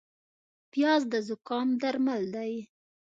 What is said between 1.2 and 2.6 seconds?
زکام درمل دی